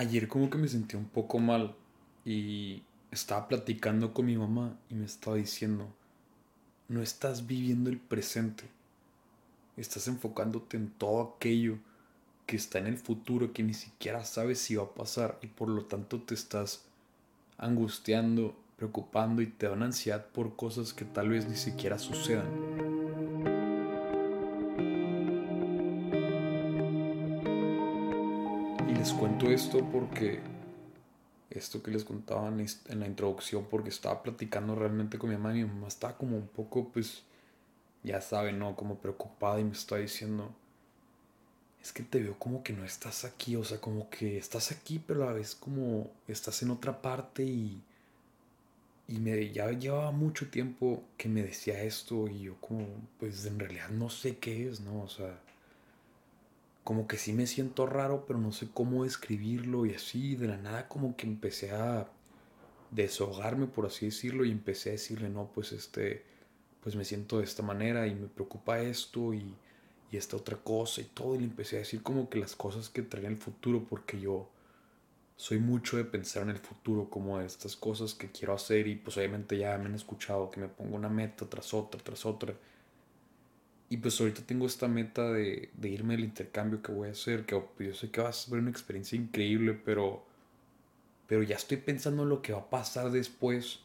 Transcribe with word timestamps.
ayer 0.00 0.28
como 0.28 0.48
que 0.48 0.56
me 0.56 0.66
sentí 0.66 0.96
un 0.96 1.08
poco 1.08 1.38
mal 1.38 1.74
y 2.24 2.82
estaba 3.10 3.48
platicando 3.48 4.14
con 4.14 4.26
mi 4.26 4.36
mamá 4.36 4.78
y 4.88 4.94
me 4.94 5.04
estaba 5.04 5.36
diciendo, 5.36 5.92
no 6.88 7.02
estás 7.02 7.46
viviendo 7.46 7.90
el 7.90 7.98
presente, 7.98 8.64
estás 9.76 10.08
enfocándote 10.08 10.78
en 10.78 10.88
todo 10.90 11.34
aquello 11.36 11.78
que 12.46 12.56
está 12.56 12.78
en 12.78 12.86
el 12.86 12.96
futuro 12.96 13.52
que 13.52 13.62
ni 13.62 13.74
siquiera 13.74 14.24
sabes 14.24 14.58
si 14.58 14.74
va 14.74 14.84
a 14.84 14.94
pasar 14.94 15.38
y 15.42 15.48
por 15.48 15.68
lo 15.68 15.84
tanto 15.84 16.22
te 16.22 16.32
estás 16.32 16.82
angustiando, 17.58 18.56
preocupando 18.76 19.42
y 19.42 19.48
te 19.48 19.68
da 19.68 19.74
ansiedad 19.74 20.26
por 20.32 20.56
cosas 20.56 20.94
que 20.94 21.04
tal 21.04 21.28
vez 21.28 21.46
ni 21.46 21.56
siquiera 21.56 21.98
sucedan. 21.98 22.99
Les 29.10 29.18
cuento 29.18 29.50
esto 29.50 29.84
porque 29.90 30.38
esto 31.50 31.82
que 31.82 31.90
les 31.90 32.04
contaba 32.04 32.48
en 32.48 33.00
la 33.00 33.06
introducción 33.06 33.66
porque 33.68 33.88
estaba 33.88 34.22
platicando 34.22 34.76
realmente 34.76 35.18
con 35.18 35.30
mi 35.30 35.36
mamá 35.36 35.50
y 35.50 35.64
mi 35.64 35.68
mamá 35.68 35.88
estaba 35.88 36.16
como 36.16 36.36
un 36.36 36.46
poco 36.46 36.90
pues 36.92 37.24
ya 38.04 38.20
saben, 38.20 38.60
¿no? 38.60 38.76
Como 38.76 38.98
preocupada 38.98 39.58
y 39.58 39.64
me 39.64 39.72
estaba 39.72 40.00
diciendo 40.00 40.54
es 41.82 41.92
que 41.92 42.04
te 42.04 42.20
veo 42.20 42.38
como 42.38 42.62
que 42.62 42.72
no 42.72 42.84
estás 42.84 43.24
aquí, 43.24 43.56
o 43.56 43.64
sea, 43.64 43.80
como 43.80 44.08
que 44.10 44.38
estás 44.38 44.70
aquí 44.70 45.02
pero 45.04 45.24
a 45.24 45.26
la 45.26 45.32
vez 45.32 45.56
como 45.56 46.08
estás 46.28 46.62
en 46.62 46.70
otra 46.70 47.02
parte 47.02 47.42
y 47.42 47.82
y 49.08 49.18
me 49.18 49.50
ya 49.50 49.72
llevaba 49.72 50.12
mucho 50.12 50.50
tiempo 50.50 51.02
que 51.16 51.28
me 51.28 51.42
decía 51.42 51.82
esto 51.82 52.28
y 52.28 52.42
yo 52.42 52.54
como 52.60 52.86
pues 53.18 53.44
en 53.44 53.58
realidad 53.58 53.88
no 53.88 54.08
sé 54.08 54.36
qué 54.38 54.68
es, 54.68 54.80
¿no? 54.80 55.02
O 55.02 55.08
sea, 55.08 55.40
como 56.90 57.06
que 57.06 57.18
sí 57.18 57.32
me 57.32 57.46
siento 57.46 57.86
raro, 57.86 58.24
pero 58.26 58.40
no 58.40 58.50
sé 58.50 58.68
cómo 58.74 59.04
describirlo 59.04 59.86
y 59.86 59.94
así, 59.94 60.34
de 60.34 60.48
la 60.48 60.56
nada 60.56 60.88
como 60.88 61.16
que 61.16 61.24
empecé 61.24 61.70
a 61.70 62.10
desahogarme, 62.90 63.68
por 63.68 63.86
así 63.86 64.06
decirlo, 64.06 64.44
y 64.44 64.50
empecé 64.50 64.88
a 64.88 64.92
decirle, 64.94 65.28
no, 65.28 65.52
pues 65.54 65.70
este, 65.70 66.24
pues 66.82 66.96
me 66.96 67.04
siento 67.04 67.38
de 67.38 67.44
esta 67.44 67.62
manera 67.62 68.08
y 68.08 68.16
me 68.16 68.26
preocupa 68.26 68.80
esto 68.80 69.32
y, 69.32 69.54
y 70.10 70.16
esta 70.16 70.36
otra 70.36 70.56
cosa 70.56 71.00
y 71.00 71.04
todo, 71.04 71.36
y 71.36 71.38
le 71.38 71.44
empecé 71.44 71.76
a 71.76 71.78
decir 71.78 72.02
como 72.02 72.28
que 72.28 72.40
las 72.40 72.56
cosas 72.56 72.88
que 72.88 73.02
traía 73.02 73.28
el 73.28 73.36
futuro, 73.36 73.86
porque 73.88 74.18
yo 74.20 74.48
soy 75.36 75.60
mucho 75.60 75.96
de 75.96 76.04
pensar 76.04 76.42
en 76.42 76.50
el 76.50 76.58
futuro, 76.58 77.08
como 77.08 77.40
estas 77.40 77.76
cosas 77.76 78.14
que 78.14 78.32
quiero 78.32 78.52
hacer 78.52 78.88
y 78.88 78.96
pues 78.96 79.16
obviamente 79.16 79.56
ya 79.56 79.78
me 79.78 79.84
han 79.84 79.94
escuchado 79.94 80.50
que 80.50 80.58
me 80.58 80.66
pongo 80.66 80.96
una 80.96 81.08
meta 81.08 81.48
tras 81.48 81.72
otra, 81.72 82.00
tras 82.02 82.26
otra 82.26 82.52
y 83.92 83.96
pues 83.96 84.20
ahorita 84.20 84.42
tengo 84.46 84.66
esta 84.66 84.86
meta 84.86 85.32
de, 85.32 85.68
irme 85.82 86.14
al 86.14 86.20
intercambio 86.20 86.80
que 86.80 86.92
voy 86.92 87.08
a 87.08 87.10
hacer, 87.10 87.44
que 87.44 87.56
pues, 87.56 87.88
yo 87.88 87.94
sé 87.94 88.10
que 88.10 88.20
va 88.22 88.28
a 88.28 88.32
ser 88.32 88.60
una 88.60 88.70
experiencia 88.70 89.16
increíble, 89.18 89.74
pero, 89.84 90.24
pero 91.26 91.42
ya 91.42 91.56
estoy 91.56 91.78
pensando 91.78 92.22
en 92.22 92.28
lo 92.28 92.40
que 92.40 92.52
va 92.52 92.60
a 92.60 92.70
pasar 92.70 93.10
después. 93.10 93.80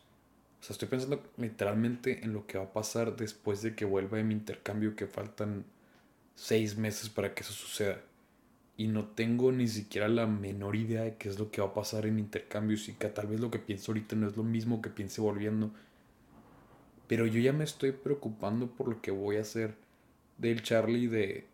O 0.62 0.64
sea, 0.64 0.76
estoy 0.76 0.90
pensando 0.90 1.24
literalmente 1.38 2.24
en 2.24 2.34
lo 2.34 2.46
que 2.46 2.60
va 2.60 2.66
a 2.66 2.74
pasar 2.74 3.16
después 3.16 3.64
de 3.64 3.74
que 3.76 3.84
vuelva 3.84 4.18
de 4.18 4.24
mi 4.24 4.36
intercambio, 4.36 4.96
que 4.96 5.08
faltan 5.08 5.66
seis 6.36 6.78
meses 6.78 7.10
para 7.10 7.34
que 7.34 7.42
eso 7.42 7.54
suceda. 7.54 8.00
Y 8.78 8.90
no 8.90 9.08
tengo 9.08 9.52
ni 9.52 9.68
siquiera 9.68 10.08
la 10.08 10.28
menor 10.28 10.76
idea 10.76 11.02
de 11.02 11.16
qué 11.16 11.30
es 11.30 11.40
lo 11.40 11.50
que 11.50 11.62
va 11.62 11.70
a 11.70 11.74
pasar 11.74 12.06
en 12.06 12.20
intercambios 12.20 12.88
y 12.90 12.94
que 12.94 13.08
tal 13.08 13.26
vez 13.26 13.40
lo 13.40 13.50
que 13.50 13.58
pienso 13.58 13.92
ahorita 13.92 14.16
no 14.16 14.28
es 14.28 14.38
lo 14.38 14.44
mismo 14.44 14.84
que 14.84 14.92
piense 14.92 15.20
volviendo. 15.20 15.72
Pero 17.08 17.26
yo 17.26 17.40
ya 17.40 17.54
me 17.54 17.64
estoy 17.64 17.92
preocupando 17.92 18.68
por 18.68 18.88
lo 18.88 19.02
que 19.02 19.10
voy 19.10 19.38
a 19.38 19.42
hacer 19.42 19.85
del 20.38 20.62
Charlie 20.64 21.08
de 21.08 21.46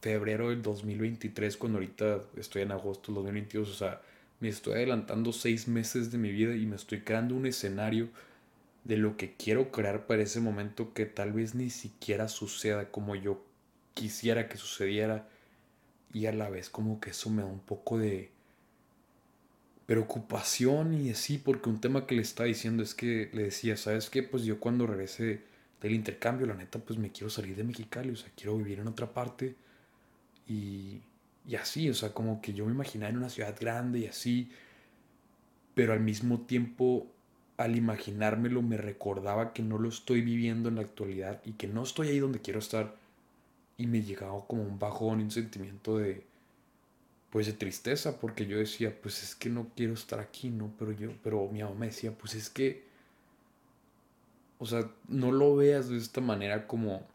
febrero 0.00 0.50
del 0.50 0.62
2023, 0.62 1.56
cuando 1.56 1.78
ahorita 1.78 2.20
estoy 2.36 2.62
en 2.62 2.72
agosto 2.72 3.12
del 3.12 3.22
2022. 3.22 3.70
O 3.70 3.74
sea, 3.74 4.02
me 4.40 4.48
estoy 4.48 4.74
adelantando 4.74 5.32
seis 5.32 5.68
meses 5.68 6.10
de 6.10 6.18
mi 6.18 6.30
vida 6.30 6.54
y 6.54 6.66
me 6.66 6.76
estoy 6.76 7.00
creando 7.00 7.34
un 7.34 7.46
escenario 7.46 8.08
de 8.84 8.98
lo 8.98 9.16
que 9.16 9.34
quiero 9.34 9.70
crear 9.70 10.06
para 10.06 10.22
ese 10.22 10.40
momento 10.40 10.92
que 10.92 11.06
tal 11.06 11.32
vez 11.32 11.54
ni 11.54 11.70
siquiera 11.70 12.28
suceda 12.28 12.90
como 12.90 13.16
yo 13.16 13.42
quisiera 13.94 14.48
que 14.48 14.58
sucediera. 14.58 15.28
Y 16.12 16.26
a 16.26 16.32
la 16.32 16.48
vez 16.48 16.70
como 16.70 17.00
que 17.00 17.10
eso 17.10 17.30
me 17.30 17.42
da 17.42 17.48
un 17.48 17.60
poco 17.60 17.98
de 17.98 18.30
preocupación 19.86 20.94
y 20.94 21.10
así, 21.10 21.38
porque 21.38 21.68
un 21.68 21.80
tema 21.80 22.06
que 22.06 22.14
le 22.14 22.22
estaba 22.22 22.46
diciendo 22.46 22.82
es 22.82 22.94
que 22.94 23.30
le 23.32 23.44
decía, 23.44 23.76
¿sabes 23.76 24.10
qué? 24.10 24.22
Pues 24.22 24.44
yo 24.44 24.60
cuando 24.60 24.86
regrese 24.86 25.42
del 25.84 25.94
intercambio, 25.94 26.46
la 26.46 26.54
neta, 26.54 26.78
pues 26.78 26.98
me 26.98 27.12
quiero 27.12 27.28
salir 27.28 27.54
de 27.56 27.62
Mexicali, 27.62 28.10
o 28.10 28.16
sea, 28.16 28.30
quiero 28.34 28.56
vivir 28.56 28.78
en 28.80 28.88
otra 28.88 29.12
parte. 29.12 29.54
Y, 30.48 31.02
y 31.46 31.56
así, 31.56 31.90
o 31.90 31.94
sea, 31.94 32.12
como 32.14 32.40
que 32.40 32.54
yo 32.54 32.64
me 32.64 32.72
imaginaba 32.72 33.10
en 33.10 33.18
una 33.18 33.28
ciudad 33.28 33.54
grande 33.60 34.00
y 34.00 34.06
así, 34.06 34.50
pero 35.74 35.92
al 35.92 36.00
mismo 36.00 36.40
tiempo, 36.40 37.06
al 37.58 37.76
imaginármelo, 37.76 38.62
me 38.62 38.78
recordaba 38.78 39.52
que 39.52 39.62
no 39.62 39.78
lo 39.78 39.90
estoy 39.90 40.22
viviendo 40.22 40.70
en 40.70 40.76
la 40.76 40.82
actualidad 40.82 41.42
y 41.44 41.52
que 41.52 41.68
no 41.68 41.82
estoy 41.82 42.08
ahí 42.08 42.18
donde 42.18 42.40
quiero 42.40 42.60
estar. 42.60 42.96
Y 43.76 43.86
me 43.86 44.02
llegaba 44.02 44.46
como 44.46 44.62
un 44.62 44.78
bajón, 44.78 45.20
un 45.20 45.30
sentimiento 45.30 45.98
de, 45.98 46.24
pues 47.30 47.46
de 47.46 47.52
tristeza, 47.52 48.20
porque 48.20 48.46
yo 48.46 48.56
decía, 48.58 48.98
pues 49.02 49.22
es 49.22 49.34
que 49.34 49.50
no 49.50 49.68
quiero 49.76 49.92
estar 49.94 50.20
aquí, 50.20 50.48
¿no? 50.48 50.72
Pero 50.78 50.92
yo, 50.92 51.10
pero 51.22 51.46
mi 51.52 51.62
mamá 51.62 51.74
me 51.74 51.86
decía, 51.86 52.12
pues 52.16 52.34
es 52.36 52.48
que 52.48 52.93
o 54.64 54.66
sea, 54.66 54.90
no 55.08 55.30
lo 55.30 55.54
veas 55.56 55.90
de 55.90 55.98
esta 55.98 56.22
manera 56.22 56.66
como 56.66 57.06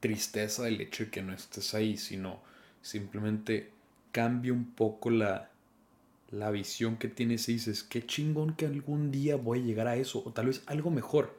tristeza 0.00 0.62
del 0.62 0.80
hecho 0.80 1.04
de 1.04 1.10
que 1.10 1.20
no 1.20 1.34
estés 1.34 1.74
ahí, 1.74 1.98
sino 1.98 2.40
simplemente 2.80 3.70
cambia 4.10 4.54
un 4.54 4.70
poco 4.70 5.10
la, 5.10 5.50
la 6.30 6.50
visión 6.50 6.96
que 6.96 7.08
tienes 7.08 7.46
y 7.50 7.52
dices, 7.52 7.82
qué 7.82 8.06
chingón 8.06 8.54
que 8.54 8.64
algún 8.64 9.10
día 9.10 9.36
voy 9.36 9.60
a 9.60 9.64
llegar 9.64 9.86
a 9.86 9.96
eso, 9.96 10.22
o 10.24 10.32
tal 10.32 10.46
vez 10.46 10.62
algo 10.64 10.90
mejor. 10.90 11.38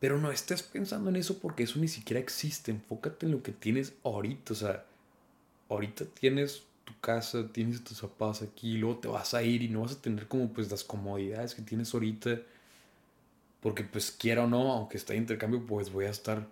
Pero 0.00 0.18
no 0.18 0.32
estés 0.32 0.64
pensando 0.64 1.08
en 1.08 1.14
eso 1.14 1.38
porque 1.38 1.62
eso 1.62 1.78
ni 1.78 1.86
siquiera 1.86 2.18
existe. 2.18 2.72
Enfócate 2.72 3.26
en 3.26 3.32
lo 3.32 3.44
que 3.44 3.52
tienes 3.52 3.92
ahorita. 4.02 4.52
O 4.52 4.56
sea, 4.56 4.84
ahorita 5.68 6.06
tienes 6.06 6.64
tu 6.84 6.92
casa, 7.00 7.46
tienes 7.52 7.84
tus 7.84 7.98
zapatos 7.98 8.42
aquí, 8.42 8.72
y 8.72 8.78
luego 8.78 8.98
te 8.98 9.06
vas 9.06 9.32
a 9.32 9.44
ir 9.44 9.62
y 9.62 9.68
no 9.68 9.82
vas 9.82 9.92
a 9.92 10.02
tener 10.02 10.26
como 10.26 10.52
pues 10.52 10.72
las 10.72 10.82
comodidades 10.82 11.54
que 11.54 11.62
tienes 11.62 11.94
ahorita 11.94 12.40
porque 13.60 13.84
pues 13.84 14.10
quiera 14.10 14.44
o 14.44 14.46
no, 14.48 14.72
aunque 14.72 14.96
esté 14.96 15.14
en 15.14 15.22
intercambio, 15.22 15.66
pues 15.66 15.92
voy 15.92 16.06
a 16.06 16.10
estar 16.10 16.46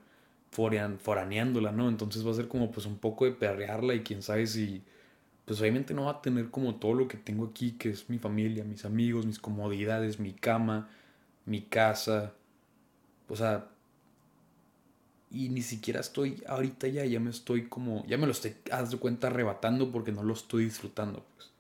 foraneándola, 0.51 1.73
¿no? 1.73 1.89
Entonces 1.89 2.27
va 2.27 2.31
a 2.33 2.35
ser 2.35 2.49
como 2.49 2.71
pues 2.73 2.87
un 2.87 2.99
poco 2.99 3.25
de 3.25 3.33
perrearla 3.33 3.95
y 3.95 4.01
quién 4.03 4.23
sabe 4.23 4.47
si, 4.47 4.83
pues 5.47 5.61
obviamente 5.61 5.95
no 5.95 6.07
va 6.07 6.13
a 6.13 6.23
tener 6.23 6.51
como 6.51 6.77
todo 6.77 6.95
lo 6.95 7.09
que 7.09 7.19
tengo 7.19 7.47
aquí, 7.47 7.73
que 7.73 7.91
es 7.91 8.11
mi 8.11 8.19
familia, 8.19 8.65
mis 8.65 8.85
amigos, 8.85 9.27
mis 9.27 9.39
comodidades, 9.39 10.21
mi 10.21 10.33
cama, 10.33 10.89
mi 11.47 11.63
casa, 11.63 12.35
o 13.29 13.37
sea, 13.37 13.69
y 15.31 15.49
ni 15.51 15.63
siquiera 15.63 16.01
estoy 16.01 16.43
ahorita 16.47 16.89
ya, 16.89 17.05
ya 17.05 17.21
me 17.21 17.31
estoy 17.31 17.69
como, 17.69 18.05
ya 18.07 18.17
me 18.19 18.27
lo 18.27 18.33
estoy, 18.33 18.57
haz 18.73 18.91
de 18.91 18.99
cuenta, 18.99 19.27
arrebatando 19.29 19.93
porque 19.93 20.13
no 20.13 20.23
lo 20.23 20.33
estoy 20.35 20.65
disfrutando, 20.65 21.25
pues. 21.37 21.51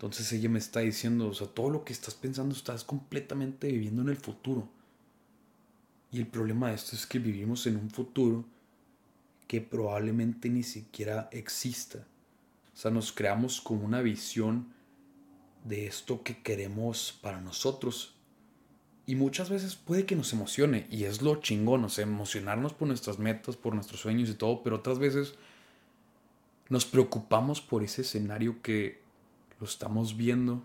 Entonces 0.00 0.32
ella 0.32 0.48
me 0.48 0.58
está 0.58 0.80
diciendo, 0.80 1.28
o 1.28 1.34
sea, 1.34 1.46
todo 1.46 1.68
lo 1.68 1.84
que 1.84 1.92
estás 1.92 2.14
pensando 2.14 2.54
estás 2.54 2.84
completamente 2.84 3.70
viviendo 3.70 4.00
en 4.00 4.08
el 4.08 4.16
futuro. 4.16 4.66
Y 6.10 6.20
el 6.20 6.26
problema 6.26 6.70
de 6.70 6.76
esto 6.76 6.96
es 6.96 7.06
que 7.06 7.18
vivimos 7.18 7.66
en 7.66 7.76
un 7.76 7.90
futuro 7.90 8.46
que 9.46 9.60
probablemente 9.60 10.48
ni 10.48 10.62
siquiera 10.62 11.28
exista. 11.32 11.98
O 12.72 12.76
sea, 12.78 12.90
nos 12.90 13.12
creamos 13.12 13.60
como 13.60 13.84
una 13.84 14.00
visión 14.00 14.72
de 15.64 15.86
esto 15.86 16.22
que 16.22 16.42
queremos 16.42 17.18
para 17.20 17.42
nosotros. 17.42 18.14
Y 19.04 19.16
muchas 19.16 19.50
veces 19.50 19.76
puede 19.76 20.06
que 20.06 20.16
nos 20.16 20.32
emocione, 20.32 20.86
y 20.90 21.04
es 21.04 21.20
lo 21.20 21.42
chingón, 21.42 21.84
o 21.84 21.90
sea, 21.90 22.04
emocionarnos 22.04 22.72
por 22.72 22.88
nuestras 22.88 23.18
metas, 23.18 23.54
por 23.58 23.74
nuestros 23.74 24.00
sueños 24.00 24.30
y 24.30 24.34
todo, 24.34 24.62
pero 24.62 24.76
otras 24.76 24.98
veces 24.98 25.34
nos 26.70 26.86
preocupamos 26.86 27.60
por 27.60 27.82
ese 27.82 28.00
escenario 28.00 28.62
que 28.62 29.09
lo 29.60 29.66
estamos 29.66 30.16
viendo 30.16 30.62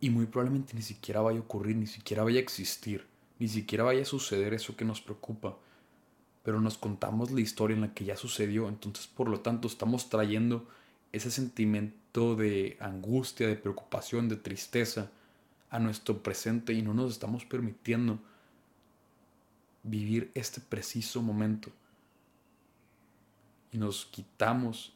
y 0.00 0.10
muy 0.10 0.26
probablemente 0.26 0.74
ni 0.74 0.82
siquiera 0.82 1.20
vaya 1.20 1.38
a 1.38 1.42
ocurrir, 1.42 1.76
ni 1.76 1.86
siquiera 1.86 2.22
vaya 2.22 2.38
a 2.38 2.42
existir, 2.42 3.06
ni 3.38 3.48
siquiera 3.48 3.84
vaya 3.84 4.02
a 4.02 4.06
suceder 4.06 4.54
eso 4.54 4.76
que 4.76 4.84
nos 4.84 5.00
preocupa. 5.00 5.56
Pero 6.42 6.60
nos 6.60 6.78
contamos 6.78 7.30
la 7.30 7.40
historia 7.40 7.74
en 7.74 7.82
la 7.82 7.94
que 7.94 8.04
ya 8.04 8.16
sucedió, 8.16 8.68
entonces 8.68 9.06
por 9.06 9.28
lo 9.28 9.40
tanto 9.40 9.68
estamos 9.68 10.08
trayendo 10.08 10.66
ese 11.12 11.30
sentimiento 11.30 12.36
de 12.36 12.76
angustia, 12.80 13.46
de 13.46 13.56
preocupación, 13.56 14.28
de 14.28 14.36
tristeza 14.36 15.10
a 15.70 15.78
nuestro 15.78 16.22
presente 16.22 16.72
y 16.72 16.82
no 16.82 16.94
nos 16.94 17.12
estamos 17.12 17.44
permitiendo 17.44 18.18
vivir 19.82 20.30
este 20.34 20.60
preciso 20.60 21.22
momento. 21.22 21.70
Y 23.72 23.78
nos 23.78 24.06
quitamos 24.06 24.92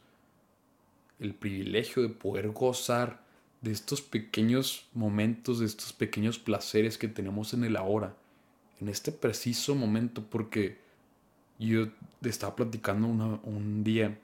el 1.25 1.35
privilegio 1.35 2.03
de 2.03 2.09
poder 2.09 2.51
gozar 2.51 3.25
de 3.61 3.73
estos 3.73 4.03
pequeños 4.03 4.87
momentos, 4.93 5.59
de 5.59 5.67
estos 5.67 5.93
pequeños 5.93 6.39
placeres 6.39 6.99
que 6.99 7.09
tenemos 7.09 7.55
en 7.55 7.65
el 7.65 7.77
ahora, 7.77 8.15
en 8.81 8.89
este 8.89 9.11
preciso 9.11 9.75
momento, 9.75 10.23
porque 10.23 10.79
yo 11.59 11.89
estaba 12.23 12.55
platicando 12.55 13.07
un 13.07 13.85
día 13.85 14.19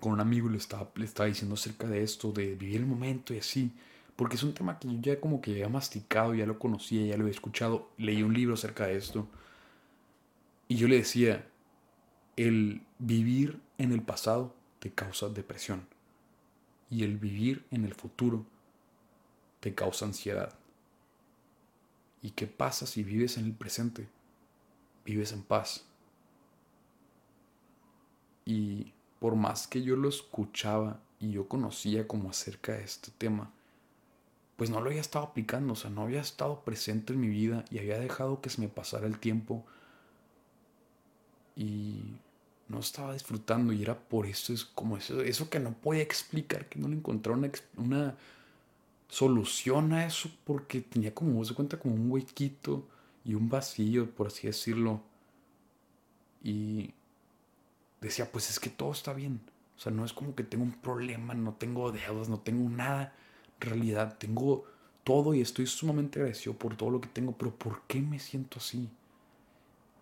con 0.00 0.12
un 0.12 0.20
amigo 0.20 0.48
y 0.48 0.52
le 0.52 0.58
estaba, 0.58 0.90
le 0.94 1.04
estaba 1.04 1.28
diciendo 1.28 1.54
acerca 1.54 1.86
de 1.86 2.02
esto, 2.02 2.30
de 2.30 2.54
vivir 2.54 2.76
el 2.76 2.86
momento 2.86 3.34
y 3.34 3.38
así. 3.38 3.72
Porque 4.16 4.36
es 4.36 4.42
un 4.42 4.54
tema 4.54 4.78
que 4.78 4.86
yo 4.86 5.00
ya 5.00 5.20
como 5.20 5.40
que 5.40 5.52
había 5.52 5.68
masticado, 5.68 6.34
ya 6.34 6.46
lo 6.46 6.58
conocía, 6.58 7.04
ya 7.04 7.16
lo 7.16 7.22
había 7.22 7.32
escuchado. 7.32 7.88
Leí 7.98 8.22
un 8.22 8.32
libro 8.32 8.54
acerca 8.54 8.86
de 8.86 8.96
esto. 8.96 9.26
Y 10.68 10.76
yo 10.76 10.86
le 10.86 10.96
decía, 10.96 11.46
el 12.36 12.82
vivir 12.98 13.58
en 13.78 13.92
el 13.92 14.02
pasado 14.02 14.54
te 14.78 14.92
causa 14.92 15.28
depresión. 15.30 15.93
Y 16.94 17.02
el 17.02 17.18
vivir 17.18 17.66
en 17.72 17.84
el 17.84 17.92
futuro 17.92 18.46
te 19.58 19.74
causa 19.74 20.04
ansiedad. 20.04 20.54
¿Y 22.22 22.30
qué 22.30 22.46
pasa 22.46 22.86
si 22.86 23.02
vives 23.02 23.36
en 23.36 23.46
el 23.46 23.52
presente? 23.52 24.06
Vives 25.04 25.32
en 25.32 25.42
paz. 25.42 25.84
Y 28.44 28.92
por 29.18 29.34
más 29.34 29.66
que 29.66 29.82
yo 29.82 29.96
lo 29.96 30.08
escuchaba 30.08 31.00
y 31.18 31.32
yo 31.32 31.48
conocía 31.48 32.06
como 32.06 32.30
acerca 32.30 32.74
de 32.74 32.84
este 32.84 33.10
tema, 33.18 33.50
pues 34.54 34.70
no 34.70 34.80
lo 34.80 34.88
había 34.88 35.00
estado 35.00 35.24
aplicando, 35.24 35.72
o 35.72 35.76
sea, 35.76 35.90
no 35.90 36.02
había 36.02 36.20
estado 36.20 36.60
presente 36.60 37.12
en 37.12 37.20
mi 37.20 37.28
vida 37.28 37.64
y 37.72 37.80
había 37.80 37.98
dejado 37.98 38.40
que 38.40 38.50
se 38.50 38.60
me 38.60 38.68
pasara 38.68 39.08
el 39.08 39.18
tiempo 39.18 39.66
y 41.56 42.03
no 42.74 42.80
estaba 42.80 43.14
disfrutando 43.14 43.72
y 43.72 43.82
era 43.82 43.98
por 43.98 44.26
eso, 44.26 44.52
es 44.52 44.64
como 44.64 44.96
eso, 44.96 45.22
eso 45.22 45.48
que 45.48 45.60
no 45.60 45.72
podía 45.72 46.02
explicar, 46.02 46.68
que 46.68 46.78
no 46.78 46.88
le 46.88 46.96
encontraba 46.96 47.38
una, 47.38 47.50
una 47.76 48.16
solución 49.08 49.92
a 49.92 50.06
eso 50.06 50.30
porque 50.44 50.80
tenía 50.80 51.14
como, 51.14 51.44
se 51.44 51.54
cuenta, 51.54 51.78
como 51.78 51.94
un 51.94 52.10
huequito 52.10 52.86
y 53.24 53.34
un 53.34 53.48
vacío, 53.48 54.10
por 54.10 54.26
así 54.26 54.46
decirlo. 54.46 55.00
Y 56.42 56.92
decía, 58.00 58.30
pues 58.30 58.50
es 58.50 58.60
que 58.60 58.70
todo 58.70 58.92
está 58.92 59.12
bien. 59.12 59.40
O 59.76 59.80
sea, 59.80 59.92
no 59.92 60.04
es 60.04 60.12
como 60.12 60.34
que 60.34 60.44
tengo 60.44 60.64
un 60.64 60.72
problema, 60.72 61.34
no 61.34 61.54
tengo 61.54 61.90
deudas, 61.90 62.28
no 62.28 62.40
tengo 62.40 62.68
nada. 62.68 63.14
En 63.60 63.68
realidad, 63.68 64.18
tengo 64.18 64.64
todo 65.04 65.34
y 65.34 65.40
estoy 65.40 65.66
sumamente 65.66 66.18
agradecido 66.18 66.54
por 66.54 66.76
todo 66.76 66.90
lo 66.90 67.00
que 67.00 67.08
tengo, 67.08 67.32
pero 67.32 67.54
¿por 67.54 67.82
qué 67.82 68.00
me 68.00 68.18
siento 68.18 68.58
así? 68.58 68.88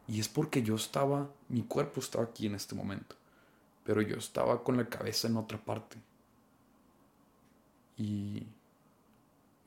Y 0.08 0.20
es 0.20 0.28
porque 0.28 0.62
yo 0.62 0.74
estaba, 0.74 1.30
mi 1.48 1.62
cuerpo 1.62 2.00
estaba 2.00 2.24
aquí 2.24 2.46
en 2.46 2.54
este 2.54 2.74
momento, 2.74 3.16
pero 3.84 4.02
yo 4.02 4.16
estaba 4.16 4.62
con 4.62 4.76
la 4.76 4.88
cabeza 4.88 5.28
en 5.28 5.36
otra 5.36 5.58
parte. 5.58 5.96
Y 7.96 8.46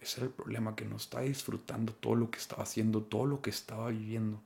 ese 0.01 0.19
era 0.19 0.27
el 0.27 0.33
problema, 0.33 0.75
que 0.75 0.85
no 0.85 0.97
estaba 0.97 1.23
disfrutando 1.23 1.93
todo 1.93 2.15
lo 2.15 2.29
que 2.29 2.37
estaba 2.37 2.63
haciendo, 2.63 3.01
todo 3.01 3.25
lo 3.25 3.41
que 3.41 3.49
estaba 3.49 3.89
viviendo. 3.89 4.41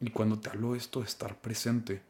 Y 0.00 0.10
cuando 0.10 0.38
te 0.40 0.50
hablo 0.50 0.74
esto 0.74 1.00
de 1.00 1.06
estar 1.06 1.40
presente, 1.40 2.02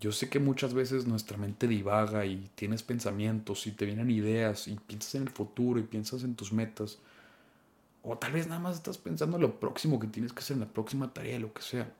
yo 0.00 0.10
sé 0.10 0.28
que 0.28 0.40
muchas 0.40 0.74
veces 0.74 1.06
nuestra 1.06 1.38
mente 1.38 1.68
divaga 1.68 2.26
y 2.26 2.50
tienes 2.56 2.82
pensamientos 2.82 3.68
y 3.68 3.70
te 3.70 3.86
vienen 3.86 4.10
ideas 4.10 4.66
y 4.66 4.74
piensas 4.74 5.14
en 5.14 5.22
el 5.22 5.30
futuro 5.30 5.78
y 5.78 5.84
piensas 5.84 6.24
en 6.24 6.34
tus 6.34 6.52
metas. 6.52 6.98
O 8.02 8.18
tal 8.18 8.32
vez 8.32 8.48
nada 8.48 8.60
más 8.60 8.76
estás 8.76 8.98
pensando 8.98 9.36
en 9.36 9.42
lo 9.42 9.60
próximo 9.60 10.00
que 10.00 10.08
tienes 10.08 10.32
que 10.32 10.40
hacer, 10.40 10.54
en 10.54 10.60
la 10.60 10.72
próxima 10.72 11.12
tarea, 11.12 11.38
lo 11.38 11.52
que 11.52 11.62
sea. 11.62 11.92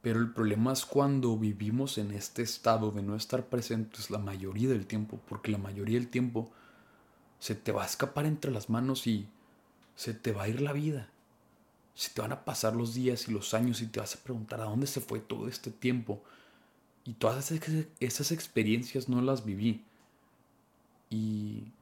Pero 0.00 0.20
el 0.20 0.32
problema 0.32 0.72
es 0.72 0.84
cuando 0.84 1.36
vivimos 1.36 1.98
en 1.98 2.10
este 2.10 2.42
estado 2.42 2.90
de 2.90 3.02
no 3.02 3.16
estar 3.16 3.46
presentes 3.46 4.10
la 4.10 4.18
mayoría 4.18 4.68
del 4.68 4.86
tiempo, 4.86 5.20
porque 5.28 5.50
la 5.50 5.58
mayoría 5.58 5.98
del 5.98 6.08
tiempo 6.08 6.50
se 7.38 7.54
te 7.54 7.72
va 7.72 7.82
a 7.82 7.86
escapar 7.86 8.26
entre 8.26 8.50
las 8.50 8.70
manos 8.70 9.06
y 9.06 9.28
se 9.96 10.14
te 10.14 10.32
va 10.32 10.44
a 10.44 10.48
ir 10.48 10.60
la 10.60 10.72
vida. 10.72 11.10
Se 11.94 12.10
te 12.10 12.20
van 12.20 12.32
a 12.32 12.44
pasar 12.44 12.74
los 12.74 12.94
días 12.94 13.28
y 13.28 13.32
los 13.32 13.54
años 13.54 13.80
y 13.80 13.86
te 13.86 14.00
vas 14.00 14.14
a 14.14 14.22
preguntar 14.22 14.60
a 14.60 14.64
dónde 14.64 14.86
se 14.86 15.00
fue 15.00 15.20
todo 15.20 15.46
este 15.48 15.70
tiempo. 15.70 16.22
Y 17.04 17.14
todas 17.14 17.52
esas 18.00 18.32
experiencias 18.32 19.08
no 19.08 19.20
las 19.20 19.44
viví. 19.44 19.84
Y 21.10 21.72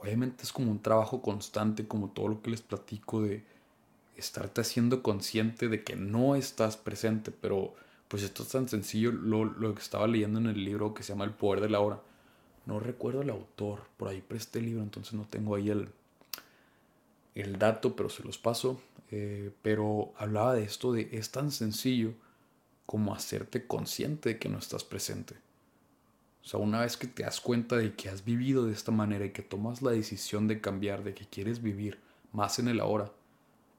obviamente 0.00 0.44
es 0.44 0.52
como 0.52 0.70
un 0.70 0.80
trabajo 0.80 1.22
constante, 1.22 1.86
como 1.86 2.10
todo 2.10 2.28
lo 2.28 2.42
que 2.42 2.50
les 2.50 2.62
platico 2.62 3.22
de 3.22 3.44
estarte 4.16 4.60
haciendo 4.60 5.02
consciente 5.02 5.68
de 5.68 5.84
que 5.84 5.96
no 5.96 6.36
estás 6.36 6.76
presente, 6.76 7.30
pero 7.30 7.74
pues 8.08 8.22
esto 8.22 8.42
es 8.42 8.48
tan 8.48 8.68
sencillo, 8.68 9.12
lo, 9.12 9.44
lo 9.44 9.74
que 9.74 9.82
estaba 9.82 10.06
leyendo 10.06 10.40
en 10.40 10.46
el 10.46 10.64
libro 10.64 10.94
que 10.94 11.02
se 11.02 11.12
llama 11.12 11.24
El 11.24 11.32
Poder 11.32 11.60
de 11.60 11.68
la 11.68 11.80
Hora. 11.80 12.00
No 12.66 12.80
recuerdo 12.80 13.22
el 13.22 13.30
autor, 13.30 13.80
por 13.96 14.08
ahí 14.08 14.20
presté 14.20 14.58
el 14.58 14.66
libro, 14.66 14.82
entonces 14.82 15.14
no 15.14 15.26
tengo 15.28 15.54
ahí 15.54 15.70
el, 15.70 15.88
el 17.34 17.58
dato, 17.58 17.96
pero 17.96 18.08
se 18.08 18.22
los 18.24 18.38
paso. 18.38 18.80
Eh, 19.10 19.50
pero 19.62 20.12
hablaba 20.18 20.54
de 20.54 20.64
esto 20.64 20.92
de 20.92 21.08
es 21.12 21.30
tan 21.30 21.50
sencillo 21.50 22.12
como 22.84 23.14
hacerte 23.14 23.66
consciente 23.66 24.30
de 24.30 24.38
que 24.38 24.48
no 24.48 24.58
estás 24.58 24.84
presente. 24.84 25.34
O 26.48 26.50
sea, 26.50 26.60
una 26.60 26.80
vez 26.80 26.96
que 26.96 27.06
te 27.06 27.24
das 27.24 27.42
cuenta 27.42 27.76
de 27.76 27.94
que 27.94 28.08
has 28.08 28.24
vivido 28.24 28.64
de 28.64 28.72
esta 28.72 28.90
manera 28.90 29.26
y 29.26 29.32
que 29.32 29.42
tomas 29.42 29.82
la 29.82 29.90
decisión 29.90 30.48
de 30.48 30.62
cambiar, 30.62 31.04
de 31.04 31.12
que 31.12 31.26
quieres 31.26 31.60
vivir 31.60 32.00
más 32.32 32.58
en 32.58 32.68
el 32.68 32.80
ahora, 32.80 33.12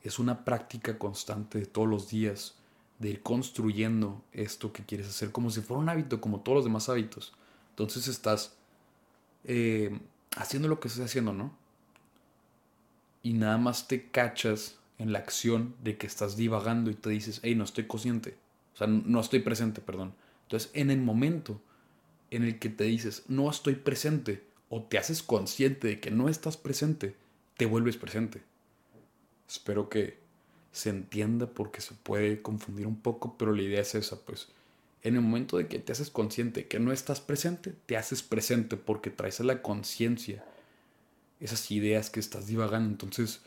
es 0.03 0.19
una 0.19 0.45
práctica 0.45 0.99
constante 0.99 1.57
de 1.57 1.65
todos 1.65 1.87
los 1.87 2.09
días, 2.09 2.53
de 2.99 3.09
ir 3.09 3.23
construyendo 3.23 4.21
esto 4.33 4.71
que 4.71 4.85
quieres 4.85 5.07
hacer 5.07 5.31
como 5.31 5.49
si 5.49 5.61
fuera 5.61 5.81
un 5.81 5.89
hábito, 5.89 6.21
como 6.21 6.41
todos 6.41 6.57
los 6.57 6.65
demás 6.65 6.89
hábitos. 6.89 7.33
Entonces 7.71 8.07
estás 8.07 8.55
eh, 9.45 9.99
haciendo 10.37 10.67
lo 10.67 10.79
que 10.79 10.89
estás 10.89 11.05
haciendo, 11.05 11.33
¿no? 11.33 11.51
Y 13.23 13.33
nada 13.33 13.57
más 13.57 13.87
te 13.87 14.11
cachas 14.11 14.77
en 14.99 15.11
la 15.11 15.17
acción 15.17 15.73
de 15.83 15.97
que 15.97 16.05
estás 16.05 16.37
divagando 16.37 16.91
y 16.91 16.93
te 16.93 17.09
dices, 17.09 17.39
hey, 17.41 17.55
no 17.55 17.63
estoy 17.63 17.87
consciente. 17.87 18.37
O 18.75 18.77
sea, 18.77 18.85
no 18.85 19.19
estoy 19.21 19.39
presente, 19.39 19.81
perdón. 19.81 20.13
Entonces, 20.43 20.69
en 20.75 20.91
el 20.91 21.01
momento 21.01 21.59
en 22.31 22.43
el 22.43 22.59
que 22.59 22.69
te 22.69 22.85
dices 22.85 23.23
no 23.27 23.49
estoy 23.49 23.75
presente 23.75 24.43
o 24.69 24.83
te 24.83 24.97
haces 24.97 25.23
consciente 25.23 25.87
de 25.87 25.99
que 25.99 26.11
no 26.11 26.29
estás 26.29 26.57
presente, 26.57 27.15
te 27.57 27.65
vuelves 27.65 27.97
presente. 27.97 28.41
Espero 29.47 29.89
que 29.89 30.19
se 30.71 30.89
entienda 30.89 31.47
porque 31.47 31.81
se 31.81 31.95
puede 31.95 32.41
confundir 32.41 32.85
un 32.85 33.01
poco, 33.01 33.35
pero 33.37 33.53
la 33.53 33.63
idea 33.63 33.81
es 33.81 33.95
esa, 33.95 34.19
pues 34.21 34.47
en 35.01 35.15
el 35.15 35.21
momento 35.21 35.57
de 35.57 35.67
que 35.67 35.79
te 35.79 35.91
haces 35.91 36.09
consciente 36.09 36.67
que 36.67 36.79
no 36.79 36.91
estás 36.91 37.21
presente, 37.21 37.73
te 37.85 37.97
haces 37.97 38.21
presente 38.21 38.77
porque 38.77 39.09
traes 39.09 39.39
a 39.39 39.43
la 39.43 39.61
conciencia 39.61 40.43
esas 41.39 41.71
ideas 41.71 42.09
que 42.09 42.19
estás 42.19 42.47
divagando. 42.47 42.89
Entonces, 42.89 43.41